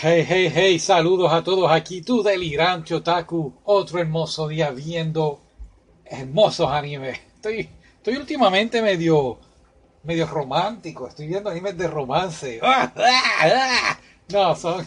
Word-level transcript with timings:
Hey, 0.00 0.24
hey, 0.28 0.48
hey, 0.54 0.78
saludos 0.78 1.32
a 1.32 1.42
todos 1.42 1.68
aquí, 1.72 2.02
tu 2.02 2.22
delirante 2.22 2.94
otaku, 2.94 3.52
otro 3.64 3.98
hermoso 3.98 4.46
día 4.46 4.70
viendo 4.70 5.40
hermosos 6.04 6.70
animes. 6.70 7.18
Estoy, 7.34 7.68
estoy 7.96 8.14
últimamente 8.14 8.80
medio, 8.80 9.38
medio 10.04 10.28
romántico, 10.28 11.08
estoy 11.08 11.26
viendo 11.26 11.50
animes 11.50 11.76
de 11.76 11.88
romance. 11.88 12.60
No, 14.32 14.54
son, 14.54 14.86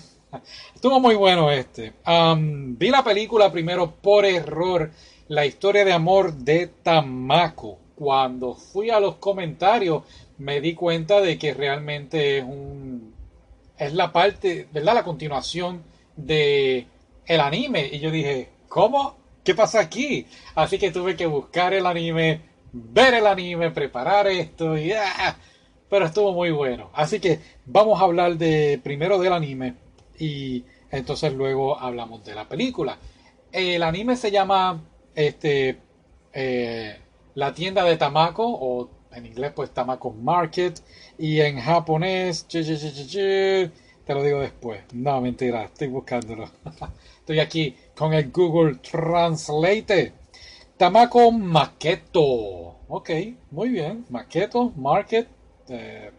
estuvo 0.73 1.01
muy 1.01 1.15
bueno 1.15 1.51
este. 1.51 1.91
Um, 2.07 2.77
vi 2.77 2.89
la 2.89 3.03
película 3.03 3.51
primero 3.51 3.91
por 3.91 4.23
error, 4.23 4.91
la 5.27 5.45
historia 5.45 5.83
de 5.83 5.91
amor 5.91 6.31
de 6.31 6.67
Tamako. 6.67 7.79
Cuando 7.95 8.55
fui 8.55 8.89
a 8.89 9.01
los 9.01 9.15
comentarios 9.15 10.03
me 10.37 10.61
di 10.61 10.73
cuenta 10.73 11.19
de 11.19 11.37
que 11.37 11.53
realmente 11.53 12.37
es 12.37 12.45
un 12.45 13.10
es 13.81 13.93
la 13.93 14.11
parte, 14.11 14.67
¿verdad? 14.71 14.93
La 14.93 15.03
continuación 15.03 15.81
de 16.15 16.85
el 17.25 17.39
anime. 17.39 17.89
Y 17.91 17.97
yo 17.97 18.11
dije, 18.11 18.49
¿cómo? 18.69 19.17
¿Qué 19.43 19.55
pasa 19.55 19.79
aquí? 19.79 20.27
Así 20.53 20.77
que 20.77 20.91
tuve 20.91 21.15
que 21.15 21.25
buscar 21.25 21.73
el 21.73 21.87
anime, 21.87 22.41
ver 22.71 23.15
el 23.15 23.25
anime, 23.25 23.71
preparar 23.71 24.27
esto 24.27 24.77
y 24.77 24.91
¡ah! 24.91 25.35
pero 25.89 26.05
estuvo 26.05 26.31
muy 26.31 26.51
bueno. 26.51 26.91
Así 26.93 27.19
que 27.19 27.39
vamos 27.65 27.99
a 27.99 28.03
hablar 28.03 28.37
de 28.37 28.79
primero 28.83 29.17
del 29.17 29.33
anime 29.33 29.73
y 30.19 30.63
entonces 30.91 31.33
luego 31.33 31.79
hablamos 31.79 32.23
de 32.23 32.35
la 32.35 32.47
película. 32.47 32.99
El 33.51 33.81
anime 33.81 34.15
se 34.15 34.29
llama 34.29 34.79
este 35.15 35.79
eh, 36.33 36.99
La 37.33 37.51
tienda 37.51 37.83
de 37.83 37.97
Tamako 37.97 38.91
en 39.13 39.25
inglés 39.25 39.51
pues 39.55 39.71
Tamako 39.71 40.11
Market 40.11 40.81
y 41.17 41.41
en 41.41 41.59
japonés 41.59 42.47
te 42.47 44.13
lo 44.13 44.23
digo 44.23 44.39
después. 44.39 44.81
No, 44.93 45.21
mentira, 45.21 45.65
estoy 45.65 45.87
buscándolo. 45.87 46.49
Estoy 47.19 47.39
aquí 47.39 47.75
con 47.95 48.13
el 48.13 48.31
Google 48.31 48.75
Translate. 48.75 50.13
Tamako 50.77 51.31
Maqueto. 51.31 52.21
Ok, 52.87 53.09
muy 53.51 53.69
bien. 53.69 54.05
Maqueto, 54.09 54.71
Market, 54.75 55.27
eh, 55.69 56.11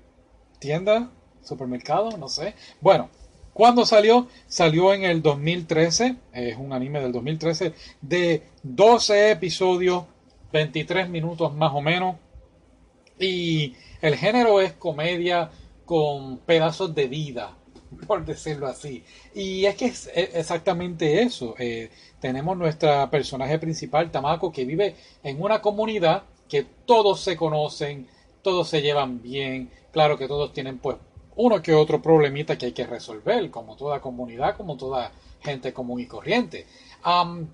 tienda, 0.58 1.10
supermercado, 1.42 2.16
no 2.16 2.28
sé. 2.28 2.54
Bueno, 2.80 3.10
¿cuándo 3.52 3.84
salió? 3.84 4.28
Salió 4.46 4.94
en 4.94 5.04
el 5.04 5.20
2013. 5.20 6.16
Es 6.32 6.56
un 6.56 6.72
anime 6.72 7.00
del 7.00 7.12
2013 7.12 7.74
de 8.00 8.42
12 8.62 9.32
episodios, 9.32 10.04
23 10.52 11.08
minutos 11.08 11.52
más 11.54 11.72
o 11.74 11.80
menos. 11.80 12.16
Y 13.18 13.74
el 14.00 14.16
género 14.16 14.60
es 14.60 14.72
comedia 14.72 15.50
con 15.84 16.38
pedazos 16.38 16.94
de 16.94 17.06
vida, 17.08 17.56
por 18.06 18.24
decirlo 18.24 18.66
así. 18.66 19.04
Y 19.34 19.64
es 19.64 19.76
que 19.76 19.86
es 19.86 20.10
exactamente 20.14 21.22
eso. 21.22 21.54
Eh, 21.58 21.90
tenemos 22.20 22.56
nuestra 22.56 23.10
personaje 23.10 23.58
principal, 23.58 24.10
Tamako, 24.10 24.52
que 24.52 24.64
vive 24.64 24.96
en 25.22 25.42
una 25.42 25.60
comunidad 25.60 26.24
que 26.48 26.66
todos 26.84 27.20
se 27.20 27.36
conocen, 27.36 28.08
todos 28.42 28.68
se 28.68 28.82
llevan 28.82 29.22
bien. 29.22 29.70
Claro 29.92 30.16
que 30.18 30.28
todos 30.28 30.52
tienen 30.52 30.78
pues 30.78 30.96
uno 31.36 31.62
que 31.62 31.74
otro 31.74 32.00
problemita 32.02 32.58
que 32.58 32.66
hay 32.66 32.72
que 32.72 32.86
resolver, 32.86 33.50
como 33.50 33.76
toda 33.76 34.00
comunidad, 34.00 34.56
como 34.56 34.76
toda 34.76 35.12
gente 35.40 35.72
común 35.72 36.00
y 36.00 36.06
corriente. 36.06 36.66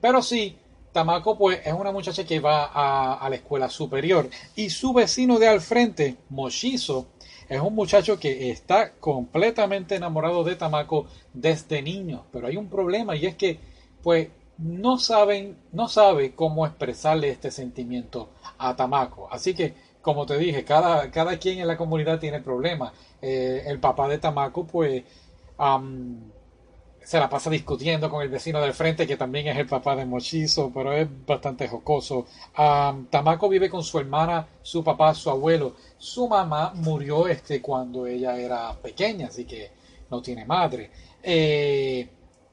Pero 0.01 0.23
sí, 0.23 0.57
Tamako 0.99 1.39
pues 1.39 1.61
es 1.65 1.73
una 1.73 1.93
muchacha 1.93 2.25
que 2.25 2.41
va 2.41 2.73
a, 2.75 3.31
la 3.31 3.37
escuela 3.37 3.71
superior 3.71 4.29
y 4.57 4.69
su 4.69 4.93
vecino 4.93 5.39
de 5.39 5.47
al 5.47 5.61
frente, 5.61 6.17
Moshizo, 6.29 7.07
es 7.49 7.61
un 7.61 7.77
muchacho 7.77 8.19
que 8.19 8.51
está 8.51 8.95
completamente 8.95 9.95
enamorado 9.95 10.43
de 10.43 10.57
Tamako 10.57 11.07
desde 11.33 11.83
niño, 11.83 12.25
pero 12.33 12.49
hay 12.49 12.57
un 12.57 12.69
problema 12.69 13.15
y 13.15 13.27
es 13.27 13.37
que 13.37 13.61
pues 14.03 14.27
no 14.59 14.99
saben, 14.99 15.57
no 15.71 15.87
sabe 15.87 16.35
cómo 16.35 16.67
expresarle 16.67 17.31
este 17.31 17.53
sentimiento 17.53 18.31
a 18.59 18.75
Tamako. 18.75 19.29
Así 19.31 19.55
que, 19.55 19.75
como 20.03 20.27
te 20.27 20.37
dije, 20.37 20.65
cada, 20.65 21.13
cada 21.13 21.39
quien 21.39 21.61
en 21.61 21.69
la 21.69 21.77
comunidad 21.77 22.19
tiene 22.19 22.41
problemas. 22.41 22.93
Eh, 23.23 23.63
el 23.67 23.79
papá 23.79 24.09
de 24.09 24.19
Tamako 24.19 24.67
pues 24.67 25.05
se 27.09 27.19
la 27.19 27.31
pasa 27.31 27.49
discutiendo 27.49 28.11
con 28.11 28.21
el 28.21 28.29
vecino 28.29 28.61
del 28.61 28.75
frente, 28.75 29.07
que 29.07 29.17
también 29.17 29.49
es 29.49 29.57
el 29.57 29.67
papá 29.67 29.97
de 29.97 30.05
Mochizo, 30.05 30.71
pero 30.75 30.93
es 30.93 31.09
bastante 31.25 31.67
jocoso. 31.67 32.27
Um, 32.59 33.07
Tamako 33.07 33.49
vive 33.49 33.71
con 33.71 33.83
su 33.83 33.99
hermana, 33.99 34.47
su 34.61 34.85
papá, 34.85 35.15
su 35.15 35.31
abuelo. 35.31 35.75
Su 35.97 36.29
mamá 36.29 36.75
murió 36.75 37.27
este, 37.27 37.63
cuando 37.63 38.07
ella 38.07 38.37
era 38.37 38.75
pequeña, 38.75 39.29
así 39.29 39.47
que 39.47 39.71
no 40.11 40.21
tiene 40.21 40.45
madre. 40.45 40.91
Eh, 41.23 42.07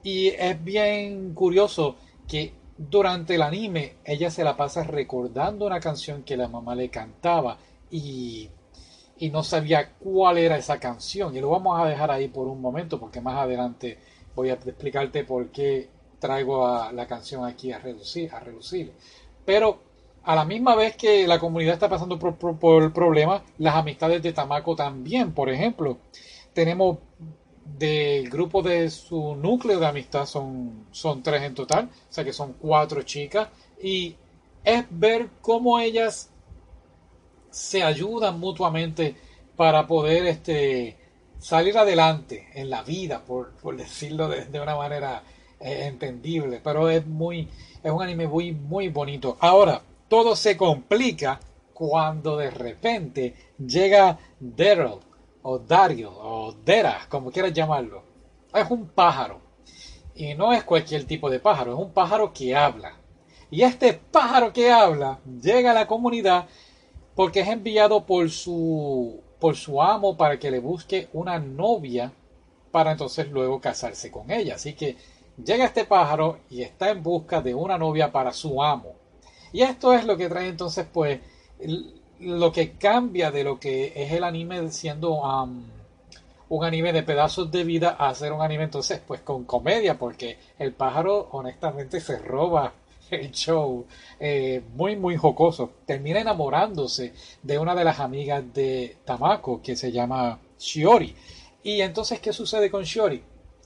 y 0.04 0.28
es 0.28 0.64
bien 0.64 1.34
curioso 1.34 1.98
que 2.26 2.54
durante 2.78 3.36
el 3.36 3.42
anime 3.42 3.96
ella 4.06 4.32
se 4.32 4.46
la 4.46 4.56
pasa 4.56 4.86
recordando 4.86 5.66
una 5.66 5.82
canción 5.82 6.24
que 6.24 6.38
la 6.38 6.48
mamá 6.48 6.76
le 6.76 6.90
cantaba 6.90 7.58
y 7.92 8.50
no 9.34 9.44
sabía 9.44 9.96
cuál 10.00 10.38
era 10.38 10.56
esa 10.56 10.80
canción. 10.80 11.36
Y 11.36 11.42
lo 11.42 11.50
vamos 11.50 11.78
a 11.78 11.90
dejar 11.90 12.10
ahí 12.10 12.30
por 12.30 12.48
un 12.48 12.62
momento 12.62 12.98
porque 13.02 13.20
más 13.20 13.36
adelante 13.36 14.15
voy 14.36 14.50
a 14.50 14.54
explicarte 14.54 15.24
por 15.24 15.48
qué 15.50 15.90
traigo 16.20 16.92
la 16.92 17.08
canción 17.08 17.46
aquí 17.46 17.72
a 17.72 17.80
reducir, 17.80 18.34
a 18.34 18.40
reducir. 18.40 18.94
Pero 19.46 19.80
a 20.24 20.36
la 20.36 20.46
misma 20.46 20.76
vez 20.76 20.96
que 20.96 21.28
la 21.28 21.40
comunidad 21.40 21.76
está 21.76 21.88
pasando 21.88 22.18
por, 22.18 22.36
por, 22.36 22.58
por 22.58 22.94
problemas, 22.94 23.44
las 23.60 23.76
amistades 23.76 24.22
de 24.22 24.34
Tamako 24.34 24.76
también. 24.76 25.34
Por 25.34 25.50
ejemplo, 25.50 25.98
tenemos 26.54 26.98
del 27.78 28.30
grupo 28.30 28.62
de 28.62 28.90
su 28.90 29.36
núcleo 29.36 29.80
de 29.80 29.88
amistad 29.88 30.26
son, 30.26 30.86
son 30.92 31.24
tres 31.24 31.42
en 31.42 31.56
total, 31.56 31.86
o 31.86 32.14
sea 32.14 32.24
que 32.24 32.34
son 32.34 32.54
cuatro 32.54 33.02
chicas, 33.02 33.50
y 33.82 34.16
es 34.64 34.86
ver 34.90 35.30
cómo 35.42 35.80
ellas 35.80 36.30
se 37.50 37.84
ayudan 37.84 38.40
mutuamente 38.40 39.16
para 39.56 39.88
poder 39.88 40.26
este, 40.28 40.96
salir 41.40 41.78
adelante 41.78 42.50
en 42.54 42.70
la 42.70 42.84
vida, 42.84 43.24
por, 43.26 43.54
decirlo 43.76 44.28
de, 44.28 44.46
de, 44.46 44.60
una 44.60 44.76
manera 44.76 45.24
eh, 45.60 45.86
entendible, 45.86 46.62
pero 46.64 46.90
es 46.90 47.06
muy, 47.06 47.48
es 47.84 47.92
un 47.92 48.02
anime 48.02 48.28
muy, 48.28 48.52
muy 48.52 48.90
bonito. 48.90 49.38
Ahora, 49.40 49.82
todo 50.08 50.36
se 50.36 50.56
complica 50.58 51.40
cuando 51.74 52.38
de 52.38 52.50
repente 52.50 53.36
llega 53.58 54.18
Daryl 54.40 55.00
o 55.44 55.60
Dario 55.60 56.12
o 56.12 56.54
Dera, 56.54 57.06
como 57.10 57.32
quieras 57.32 57.54
llamarlo. 57.54 58.04
Es 58.54 58.70
un 58.72 58.88
pájaro. 58.88 59.42
Y 60.16 60.34
no 60.34 60.54
es 60.54 60.64
cualquier 60.64 61.04
tipo 61.06 61.30
de 61.30 61.40
pájaro, 61.40 61.74
es 61.74 61.80
un 61.80 61.92
pájaro 61.92 62.34
que 62.34 62.56
habla. 62.56 62.94
Y 63.52 63.62
este 63.62 63.94
pájaro 63.94 64.54
que 64.54 64.72
habla 64.72 65.20
llega 65.42 65.72
a 65.72 65.74
la 65.76 65.86
comunidad 65.86 66.48
porque 67.14 67.42
es 67.42 67.48
enviado 67.48 68.06
por 68.06 68.30
su 68.30 69.22
por 69.46 69.56
su 69.56 69.80
amo 69.80 70.18
para 70.18 70.40
que 70.40 70.50
le 70.50 70.58
busque 70.58 71.08
una 71.14 71.38
novia 71.38 72.12
para 72.72 72.94
entonces 72.94 73.30
luego 73.30 73.62
casarse 73.62 74.10
con 74.10 74.32
ella. 74.32 74.56
Así 74.56 74.74
que 74.74 74.98
llega 75.38 75.66
este 75.66 75.86
pájaro 75.86 76.40
y 76.50 76.64
está 76.64 76.90
en 76.90 77.04
busca 77.04 77.44
de 77.44 77.54
una 77.54 77.78
novia 77.78 78.12
para 78.12 78.34
su 78.34 78.64
amo. 78.64 78.96
Y 79.54 79.62
esto 79.62 79.94
es 79.94 80.04
lo 80.04 80.18
que 80.18 80.30
trae 80.30 80.48
entonces 80.48 80.88
pues 80.92 81.20
lo 82.22 82.52
que 82.52 82.72
cambia 82.72 83.30
de 83.30 83.44
lo 83.44 83.60
que 83.60 83.94
es 83.96 84.12
el 84.14 84.24
anime 84.24 84.72
siendo 84.72 85.22
um, 85.22 85.64
un 86.50 86.66
anime 86.66 86.92
de 86.92 87.04
pedazos 87.04 87.52
de 87.52 87.64
vida 87.64 87.98
a 88.00 88.16
ser 88.16 88.34
un 88.34 88.42
anime 88.42 88.64
entonces 88.64 89.00
pues 89.06 89.22
con 89.22 89.44
comedia 89.44 90.00
porque 90.00 90.40
el 90.58 90.74
pájaro 90.74 91.30
honestamente 91.34 92.00
se 92.00 92.18
roba 92.18 92.74
el 93.12 93.32
show 93.32 93.86
eh, 94.20 94.62
muy 94.74 94.96
muy 94.96 95.16
jocoso 95.16 95.72
termina 95.86 96.22
enamorándose 96.22 97.14
de 97.42 97.60
una 97.60 97.76
de 97.76 97.84
las 97.84 98.00
amigas 98.00 98.44
de 98.54 98.98
Tamako 99.06 99.62
que 99.62 99.76
se 99.76 99.92
llama 99.92 100.40
Shiori 100.60 101.16
y 101.64 101.82
entonces 101.82 102.20
qué 102.20 102.34
sucede 102.34 102.70
con 102.70 102.84
Shiori 102.84 103.22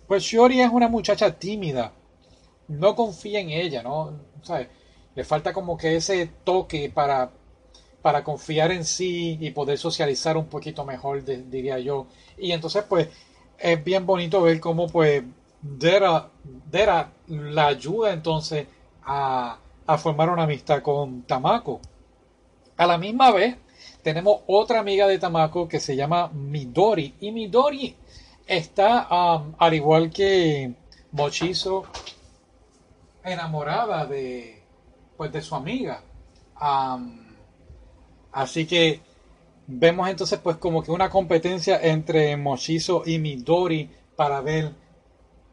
pues 0.07 0.23
Shiori 0.23 0.61
es 0.61 0.69
una 0.71 0.87
muchacha 0.87 1.37
tímida 1.37 1.93
no 2.67 2.95
confía 2.95 3.39
en 3.39 3.49
ella 3.49 3.83
no 3.83 4.19
¿sabes? 4.41 4.67
le 5.15 5.23
falta 5.23 5.53
como 5.53 5.77
que 5.77 5.95
ese 5.95 6.29
toque 6.43 6.89
para 6.89 7.31
para 8.01 8.23
confiar 8.23 8.71
en 8.71 8.85
sí 8.85 9.37
y 9.39 9.51
poder 9.51 9.77
socializar 9.77 10.37
un 10.37 10.45
poquito 10.45 10.85
mejor, 10.85 11.23
diría 11.23 11.79
yo. 11.79 12.07
Y 12.37 12.51
entonces, 12.51 12.83
pues, 12.87 13.09
es 13.57 13.83
bien 13.83 14.05
bonito 14.05 14.41
ver 14.41 14.59
cómo, 14.59 14.87
pues, 14.87 15.23
Dera, 15.61 16.29
Dera 16.71 17.11
la 17.27 17.67
ayuda 17.67 18.13
entonces 18.13 18.67
a, 19.03 19.57
formar 19.97 20.29
una 20.29 20.43
amistad 20.43 20.81
con 20.81 21.23
Tamako. 21.23 21.79
A 22.77 22.85
la 22.85 22.97
misma 22.97 23.31
vez, 23.31 23.57
tenemos 24.03 24.41
otra 24.47 24.79
amiga 24.79 25.07
de 25.07 25.19
Tamako 25.19 25.67
que 25.67 25.79
se 25.79 25.95
llama 25.95 26.29
Midori. 26.29 27.15
Y 27.19 27.31
Midori 27.31 27.95
está, 28.45 29.07
al 29.57 29.73
igual 29.73 30.09
que 30.11 30.73
Mochizo, 31.11 31.85
enamorada 33.23 34.05
de, 34.05 34.63
pues, 35.17 35.31
de 35.31 35.41
su 35.41 35.55
amiga. 35.55 36.01
Así 38.31 38.65
que 38.65 39.01
vemos 39.71 40.09
entonces 40.09 40.39
pues 40.39 40.57
como 40.57 40.81
que 40.81 40.91
una 40.91 41.09
competencia 41.09 41.79
entre 41.81 42.35
Mochizo 42.37 43.03
y 43.05 43.19
Midori 43.19 43.89
para 44.15 44.41
ver 44.41 44.71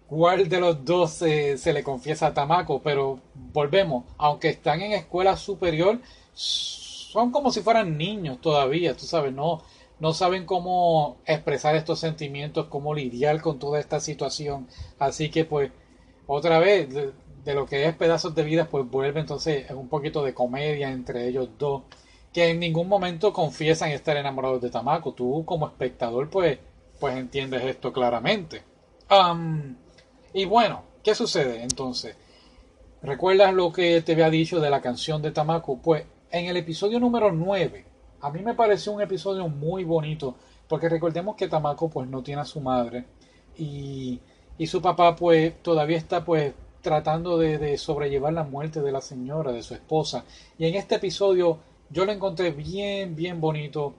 cuál 0.07 0.49
de 0.49 0.61
los 0.61 0.85
dos 0.85 1.11
se, 1.11 1.73
le 1.73 1.83
confiesa 1.83 2.29
a 2.29 2.35
Tamako, 2.35 2.81
pero 2.83 3.21
volvemos, 3.35 4.05
aunque 4.19 4.49
están 4.49 4.81
en 4.83 4.93
escuela 4.93 5.37
superior, 5.37 6.01
son 6.35 7.33
como 7.33 7.51
si 7.51 7.63
fueran 7.63 7.97
niños 7.97 8.41
todavía, 8.41 8.97
tú 8.97 9.07
sabes, 9.07 9.33
no, 9.33 9.63
no 9.99 10.13
saben 10.13 10.45
cómo 10.45 11.17
expresar 11.27 11.75
estos 11.77 11.99
sentimientos, 11.99 12.67
cómo 12.67 12.95
lidiar 12.95 13.41
con 13.41 13.59
toda 13.59 13.81
esta 13.81 14.01
situación. 14.01 14.69
Así 14.99 15.31
que 15.31 15.45
pues, 15.45 15.71
otra 16.27 16.59
vez, 16.59 16.89
de, 16.93 17.55
lo 17.55 17.67
que 17.67 17.87
es 17.87 17.95
pedazos 17.97 18.35
de 18.35 18.43
vida, 18.43 18.69
pues 18.69 18.89
vuelve 18.89 19.21
entonces 19.21 19.71
un 19.71 19.89
poquito 19.89 20.25
de 20.25 20.35
comedia 20.35 20.91
entre 20.91 21.29
ellos 21.29 21.49
dos, 21.59 21.83
que 22.33 22.51
en 22.51 22.61
ningún 22.61 22.89
momento 22.89 23.33
confiesan 23.33 23.91
estar 23.91 24.17
enamorados 24.17 24.61
de 24.61 24.71
Tamako. 24.71 25.15
Tú 25.15 25.45
como 25.47 25.67
espectador 25.67 26.29
pues, 26.29 26.59
pues 27.01 27.17
entiendes 27.17 27.65
esto 27.65 27.93
claramente. 27.93 28.63
Y 30.37 30.45
bueno, 30.45 30.83
¿qué 31.03 31.15
sucede 31.15 31.63
entonces? 31.63 32.15
¿Recuerdas 33.01 33.55
lo 33.55 33.73
que 33.73 34.03
te 34.03 34.13
había 34.13 34.29
dicho 34.29 34.61
de 34.61 34.69
la 34.69 34.83
canción 34.83 35.23
de 35.23 35.31
Tamako? 35.31 35.79
Pues 35.79 36.05
en 36.31 36.45
el 36.45 36.59
episodio 36.59 37.01
número 37.01 37.33
9, 37.33 37.87
a 38.21 38.31
mí 38.31 38.43
me 38.43 38.53
pareció 38.53 38.93
un 38.93 39.01
episodio 39.01 39.49
muy 39.49 39.85
bonito, 39.85 40.37
porque 40.69 40.91
recordemos 40.91 41.37
que 41.37 41.49
Tamako 41.49 41.89
pues 41.89 42.07
no 42.07 42.23
tiene 42.23 42.43
a 42.43 42.45
su 42.45 42.61
madre 42.61 43.07
y, 43.57 44.21
y 44.59 44.67
su 44.67 44.83
papá 44.83 45.17
pues 45.17 45.63
todavía 45.63 45.97
está 45.97 46.23
pues 46.23 46.53
tratando 46.83 47.39
de, 47.39 47.57
de, 47.57 47.79
sobrellevar 47.79 48.35
la 48.35 48.45
muerte 48.45 48.83
de 48.83 48.93
la 48.93 49.01
señora, 49.01 49.53
de 49.53 49.63
su 49.63 49.73
esposa. 49.73 50.27
Y 50.59 50.67
en 50.67 50.75
este 50.75 50.97
episodio 50.97 51.61
yo 51.89 52.05
lo 52.05 52.13
encontré 52.13 52.51
bien, 52.51 53.17
bien 53.17 53.41
bonito. 53.41 53.95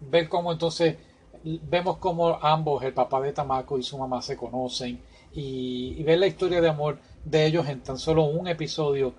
Ver 0.00 0.30
cómo 0.30 0.50
entonces 0.50 0.96
vemos 1.44 1.98
cómo 1.98 2.38
ambos, 2.40 2.82
el 2.82 2.94
papá 2.94 3.20
de 3.20 3.34
Tamako 3.34 3.78
y 3.78 3.82
su 3.82 3.98
mamá, 3.98 4.22
se 4.22 4.34
conocen. 4.34 4.98
Y, 5.36 6.02
ver 6.02 6.18
la 6.18 6.26
historia 6.26 6.62
de 6.62 6.68
amor 6.68 6.98
de 7.24 7.44
ellos 7.44 7.68
en 7.68 7.82
tan 7.82 7.98
solo 7.98 8.24
un 8.24 8.48
episodio 8.48 9.12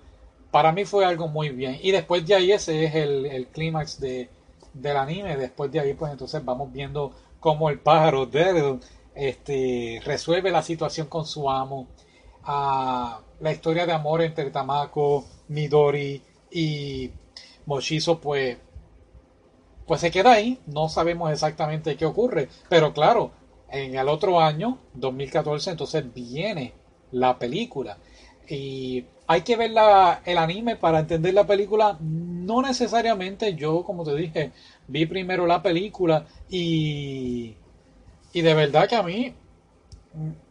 para 0.50 0.72
mí 0.72 0.84
fue 0.84 1.04
algo 1.04 1.28
muy 1.28 1.50
bien. 1.50 1.78
Y 1.80 1.92
después 1.92 2.26
de 2.26 2.34
ahí 2.34 2.52
ese 2.52 2.84
es 2.84 2.94
el, 2.94 3.46
clímax 3.52 4.00
de, 4.00 4.28
del 4.74 4.96
anime. 4.96 5.36
Después 5.36 5.70
de 5.70 5.80
ahí 5.80 5.94
pues 5.94 6.10
entonces 6.10 6.44
vamos 6.44 6.72
viendo 6.72 7.12
cómo 7.38 7.70
el 7.70 7.78
pájaro 7.78 8.26
Daredevil 8.26 8.80
este, 9.14 10.00
resuelve 10.04 10.50
la 10.50 10.62
situación 10.62 11.06
con 11.06 11.24
su 11.24 11.48
amo. 11.48 11.86
Ah, 12.42 13.20
la 13.40 13.52
historia 13.52 13.86
de 13.86 13.92
amor 13.92 14.22
entre 14.22 14.50
Tamako, 14.50 15.24
Midori 15.48 16.20
y 16.50 17.12
Mochizo 17.66 18.18
pues 18.20 18.56
pues 19.86 20.00
se 20.00 20.10
queda 20.10 20.32
ahí. 20.32 20.58
No 20.66 20.88
sabemos 20.88 21.30
exactamente 21.30 21.96
qué 21.96 22.06
ocurre. 22.06 22.48
Pero 22.68 22.92
claro, 22.92 23.30
en 23.70 23.94
el 23.94 24.08
otro 24.08 24.40
año, 24.40 24.78
2014, 24.94 25.70
entonces 25.70 26.04
viene 26.14 26.72
la 27.12 27.38
película. 27.38 27.98
Y 28.48 29.04
hay 29.26 29.42
que 29.42 29.56
ver 29.56 29.72
el 30.24 30.38
anime 30.38 30.76
para 30.76 31.00
entender 31.00 31.34
la 31.34 31.46
película. 31.46 31.98
No 32.00 32.62
necesariamente 32.62 33.54
yo, 33.54 33.84
como 33.84 34.04
te 34.04 34.14
dije, 34.14 34.52
vi 34.86 35.04
primero 35.06 35.46
la 35.46 35.62
película 35.62 36.26
y, 36.48 37.54
y 38.32 38.40
de 38.40 38.54
verdad 38.54 38.88
que 38.88 38.96
a 38.96 39.02
mí 39.02 39.34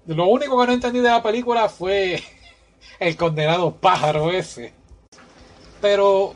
lo 0.05 0.27
único 0.27 0.59
que 0.59 0.67
no 0.67 0.73
entendí 0.73 0.99
de 0.99 1.09
la 1.09 1.23
película 1.23 1.69
fue 1.69 2.21
el 2.99 3.17
condenado 3.17 3.75
pájaro 3.75 4.31
ese. 4.31 4.73
Pero, 5.81 6.33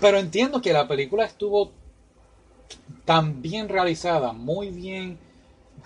pero 0.00 0.18
entiendo 0.18 0.60
que 0.60 0.72
la 0.72 0.86
película 0.86 1.24
estuvo 1.24 1.72
tan 3.04 3.40
bien 3.40 3.68
realizada, 3.68 4.32
muy 4.32 4.70
bien 4.70 5.18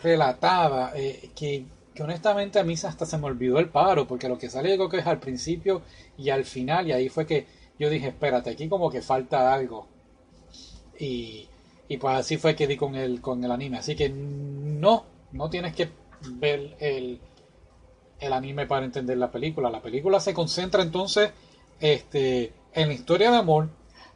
relatada, 0.03 0.93
eh, 0.95 1.31
que 1.35 1.65
honestamente 2.01 2.59
a 2.59 2.65
mí 2.65 2.75
hasta 2.75 3.07
se 3.07 3.19
me 3.19 3.27
olvidó 3.27 3.59
el 3.59 3.69
paro, 3.69 4.07
porque 4.07 4.29
lo 4.29 4.39
que 4.39 4.51
sale 4.51 4.77
yo 4.77 4.89
que 4.89 4.99
es 4.99 5.07
al 5.07 5.19
principio 5.19 5.83
y 6.17 6.31
al 6.31 6.45
final, 6.45 6.89
y 6.89 6.93
ahí 6.93 7.09
fue 7.09 7.27
que 7.27 7.47
yo 7.79 7.91
dije, 7.91 8.09
espérate, 8.09 8.51
aquí 8.51 8.69
como 8.69 8.91
que 8.91 9.03
falta 9.03 9.53
algo. 9.53 9.87
Y, 10.99 11.49
y 11.89 11.97
pues 11.97 12.17
así 12.17 12.37
fue 12.37 12.55
que 12.55 12.67
di 12.67 12.77
con 12.77 12.95
el, 12.95 13.21
con 13.21 13.43
el 13.43 13.51
anime. 13.51 13.79
Así 13.79 13.97
que 13.97 14.09
no, 14.09 15.05
no 15.33 15.51
tienes 15.51 15.75
que 15.75 15.91
ver 16.35 16.77
el, 16.79 17.21
el 18.21 18.33
anime 18.33 18.67
para 18.67 18.85
entender 18.85 19.19
la 19.19 19.31
película. 19.31 19.71
La 19.71 19.83
película 19.83 20.21
se 20.21 20.33
concentra 20.33 20.83
entonces 20.83 21.33
este, 21.81 22.53
en 22.73 22.89
la 22.89 22.95
historia 22.95 23.31
de 23.31 23.39
amor 23.39 23.69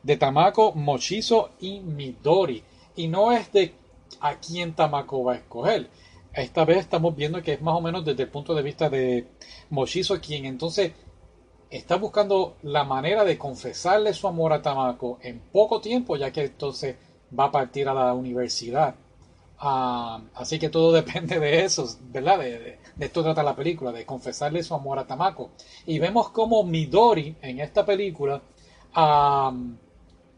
de 0.02 0.16
Tamako, 0.16 0.72
Mochizo 0.74 1.50
y 1.60 1.80
Midori. 1.80 2.62
Y 2.94 3.08
no 3.08 3.32
es 3.32 3.52
de 3.52 3.74
a 4.20 4.36
quién 4.36 4.74
Tamako 4.74 5.24
va 5.24 5.34
a 5.34 5.36
escoger 5.36 5.88
esta 6.36 6.64
vez 6.66 6.78
estamos 6.78 7.16
viendo 7.16 7.42
que 7.42 7.54
es 7.54 7.62
más 7.62 7.74
o 7.74 7.80
menos 7.80 8.04
desde 8.04 8.24
el 8.24 8.28
punto 8.28 8.54
de 8.54 8.62
vista 8.62 8.90
de 8.90 9.26
Mochizo, 9.70 10.20
quien 10.20 10.44
entonces 10.44 10.92
está 11.70 11.96
buscando 11.96 12.56
la 12.62 12.84
manera 12.84 13.24
de 13.24 13.38
confesarle 13.38 14.12
su 14.12 14.28
amor 14.28 14.52
a 14.52 14.60
Tamako 14.60 15.18
en 15.22 15.40
poco 15.40 15.80
tiempo, 15.80 16.16
ya 16.16 16.30
que 16.30 16.44
entonces 16.44 16.96
va 17.36 17.44
a 17.46 17.50
partir 17.50 17.88
a 17.88 17.94
la 17.94 18.12
universidad. 18.12 18.94
Ah, 19.58 20.20
así 20.34 20.58
que 20.58 20.68
todo 20.68 20.92
depende 21.00 21.40
de 21.40 21.64
eso, 21.64 21.88
¿verdad? 22.10 22.38
De, 22.38 22.78
esto 23.00 23.22
trata 23.22 23.42
la 23.42 23.56
película, 23.56 23.90
de 23.90 24.04
confesarle 24.04 24.62
su 24.62 24.74
amor 24.74 24.98
a 24.98 25.06
Tamako. 25.06 25.50
Y 25.86 25.98
vemos 25.98 26.28
como 26.30 26.62
Midori 26.64 27.34
en 27.40 27.60
esta 27.60 27.86
película, 27.86 28.42
ah, 28.94 29.54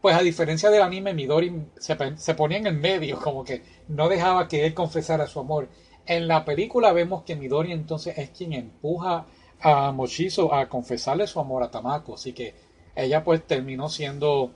pues 0.01 0.15
a 0.15 0.21
diferencia 0.21 0.69
del 0.69 0.81
anime, 0.81 1.13
Midori 1.13 1.67
se, 1.77 1.97
se 2.17 2.33
ponía 2.35 2.57
en 2.57 2.67
el 2.67 2.77
medio, 2.77 3.19
como 3.23 3.43
que 3.43 3.63
no 3.87 4.07
dejaba 4.09 4.47
que 4.47 4.65
él 4.65 4.73
confesara 4.73 5.27
su 5.27 5.39
amor. 5.39 5.69
En 6.05 6.27
la 6.27 6.45
película 6.45 6.91
vemos 6.91 7.23
que 7.23 7.35
Midori 7.35 7.71
entonces 7.71 8.17
es 8.17 8.29
quien 8.31 8.53
empuja 8.53 9.25
a 9.61 9.91
Mochizo 9.91 10.53
a 10.53 10.69
confesarle 10.69 11.27
su 11.27 11.39
amor 11.39 11.63
a 11.63 11.71
Tamako, 11.71 12.15
así 12.15 12.33
que 12.33 12.55
ella 12.95 13.23
pues 13.23 13.45
terminó 13.45 13.89
siendo, 13.89 14.51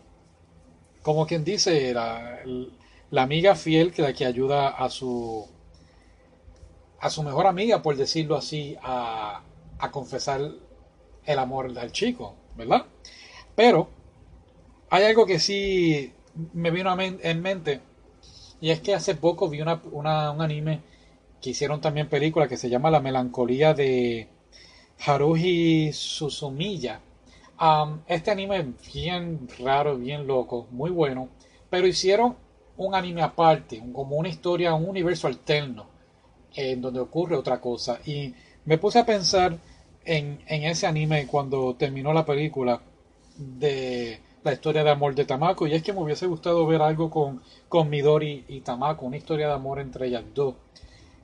como 1.02 1.28
quien 1.28 1.44
dice, 1.44 1.94
la, 1.94 2.40
la 3.12 3.22
amiga 3.22 3.56
fiel 3.56 3.92
que 3.92 4.02
la 4.02 4.14
que 4.14 4.26
ayuda 4.26 4.70
a 4.70 4.90
su 4.90 5.48
a 7.00 7.10
su 7.10 7.22
mejor 7.22 7.48
amiga, 7.48 7.82
por 7.82 7.98
decirlo 7.98 8.38
así, 8.38 8.78
a, 8.82 9.42
a 9.78 9.92
confesar 9.92 10.40
el 11.26 11.40
amor 11.40 11.74
del 11.74 11.92
chico, 11.92 12.34
¿verdad? 12.56 12.86
Pero 13.56 13.90
hay 14.94 15.06
algo 15.06 15.26
que 15.26 15.40
sí 15.40 16.14
me 16.54 16.70
vino 16.70 16.96
en 17.00 17.42
mente 17.42 17.82
y 18.62 18.70
es 18.70 18.80
que 18.80 18.94
hace 18.94 19.16
poco 19.16 19.50
vi 19.50 19.60
una, 19.60 19.82
un 19.92 20.06
anime 20.06 20.82
que 21.42 21.50
hicieron 21.50 21.82
también 21.82 22.08
película 22.08 22.48
que 22.48 22.58
se 22.58 22.70
llama 22.70 22.92
La 22.92 23.00
melancolía 23.00 23.74
de 23.74 24.28
Haruhi 25.04 25.92
Suzumiya. 25.94 27.00
este 28.06 28.30
anime 28.30 28.58
es 28.58 28.94
bien 28.94 29.48
raro, 29.58 29.98
bien 29.98 30.28
loco, 30.28 30.68
muy 30.70 30.92
bueno, 30.92 31.30
pero 31.72 31.88
hicieron 31.88 32.36
un 32.78 32.94
anime 32.94 33.24
aparte, 33.24 33.82
como 33.94 34.18
una 34.18 34.30
historia, 34.30 34.76
un 34.76 34.88
universo 34.88 35.26
alterno, 35.26 35.88
en 36.54 36.82
donde 36.82 37.00
ocurre 37.00 37.36
otra 37.36 37.60
cosa. 37.60 38.00
Y 38.06 38.32
me 38.66 38.78
puse 38.78 39.00
a 39.00 39.06
pensar 39.08 39.58
en, 40.06 40.40
en 40.46 40.64
ese 40.66 40.86
anime 40.86 41.26
cuando 41.26 41.74
terminó 41.74 42.14
la 42.14 42.24
película 42.24 42.80
de 43.36 44.20
la 44.44 44.54
historia 44.54 44.84
de 44.84 44.90
amor 44.90 45.16
de 45.16 45.26
Tamako, 45.26 45.68
y 45.68 45.74
es 45.74 45.84
que 45.84 45.94
me 45.94 46.02
hubiese 46.02 46.28
gustado 46.28 46.66
ver 46.66 46.82
algo 46.82 47.10
con, 47.10 47.42
con 47.70 47.90
Midori 47.90 48.46
y 48.48 48.62
Tamako, 48.62 49.06
una 49.06 49.18
historia 49.18 49.48
de 49.48 49.54
amor 49.54 49.80
entre 49.80 50.08
ellas 50.08 50.24
dos 50.34 50.56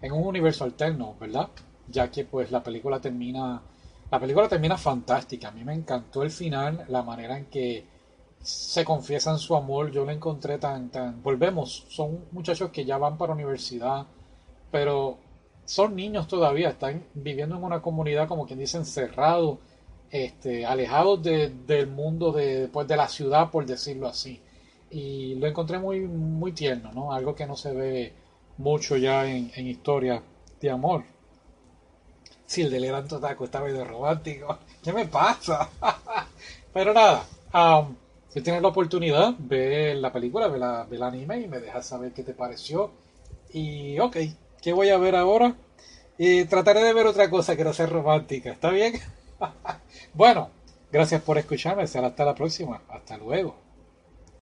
en 0.01 0.11
un 0.13 0.25
universo 0.25 0.63
alterno, 0.63 1.15
¿verdad? 1.19 1.49
Ya 1.87 2.09
que 2.09 2.23
pues 2.25 2.51
la 2.51 2.63
película 2.63 2.99
termina, 2.99 3.61
la 4.09 4.19
película 4.19 4.47
termina 4.47 4.77
fantástica. 4.77 5.49
A 5.49 5.51
mí 5.51 5.63
me 5.63 5.73
encantó 5.73 6.23
el 6.23 6.31
final, 6.31 6.85
la 6.87 7.03
manera 7.03 7.37
en 7.37 7.45
que 7.45 7.85
se 8.41 8.85
confiesan 8.85 9.37
su 9.37 9.55
amor, 9.55 9.91
yo 9.91 10.05
lo 10.05 10.11
encontré 10.11 10.57
tan, 10.57 10.89
tan, 10.89 11.21
volvemos, 11.21 11.85
son 11.89 12.25
muchachos 12.31 12.69
que 12.71 12.85
ya 12.85 12.97
van 12.97 13.17
para 13.17 13.33
universidad, 13.33 14.05
pero 14.71 15.17
son 15.65 15.95
niños 15.95 16.27
todavía, 16.27 16.69
están 16.69 17.03
viviendo 17.13 17.57
en 17.57 17.63
una 17.63 17.81
comunidad 17.81 18.29
como 18.29 18.45
quien 18.45 18.59
dice 18.59 18.77
encerrados, 18.77 19.59
este, 20.11 20.65
alejados 20.65 21.21
del 21.23 21.87
mundo 21.87 22.31
de, 22.31 22.67
pues, 22.71 22.87
de 22.87 22.97
la 22.97 23.07
ciudad, 23.07 23.49
por 23.51 23.65
decirlo 23.65 24.07
así. 24.07 24.41
Y 24.91 25.35
lo 25.35 25.47
encontré 25.47 25.77
muy, 25.79 26.01
muy 26.01 26.51
tierno, 26.51 26.91
¿no? 26.93 27.13
Algo 27.13 27.35
que 27.35 27.45
no 27.45 27.55
se 27.55 27.73
ve 27.73 28.13
mucho 28.57 28.97
ya 28.97 29.25
en, 29.25 29.51
en 29.55 29.67
historia 29.67 30.21
de 30.59 30.69
amor. 30.69 31.03
Si 32.45 32.61
el 32.61 32.71
de 32.71 33.03
Taco 33.21 33.45
está 33.45 33.61
medio 33.61 33.85
romántico, 33.85 34.57
¿qué 34.83 34.91
me 34.91 35.05
pasa? 35.05 35.69
Pero 36.73 36.93
nada, 36.93 37.23
um, 37.53 37.95
si 38.29 38.41
tienes 38.41 38.61
la 38.61 38.69
oportunidad, 38.69 39.35
ve 39.37 39.95
la 39.95 40.11
película, 40.11 40.47
ve, 40.47 40.59
la, 40.59 40.83
ve 40.85 40.95
el 40.95 41.03
anime 41.03 41.41
y 41.41 41.47
me 41.47 41.59
dejas 41.59 41.85
saber 41.85 42.11
qué 42.11 42.23
te 42.23 42.33
pareció. 42.33 42.91
Y 43.53 43.99
ok, 43.99 44.17
¿qué 44.61 44.73
voy 44.73 44.89
a 44.89 44.97
ver 44.97 45.15
ahora? 45.15 45.55
Y 46.17 46.45
trataré 46.45 46.83
de 46.83 46.93
ver 46.93 47.07
otra 47.07 47.29
cosa 47.29 47.55
que 47.55 47.63
no 47.63 47.73
sea 47.73 47.85
romántica, 47.85 48.51
¿está 48.51 48.71
bien? 48.71 48.93
bueno, 50.13 50.49
gracias 50.91 51.21
por 51.21 51.37
escucharme, 51.37 51.87
será 51.87 52.07
hasta 52.07 52.25
la 52.25 52.35
próxima, 52.35 52.81
hasta 52.89 53.17
luego. 53.17 53.68